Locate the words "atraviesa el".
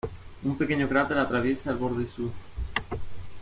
1.19-1.77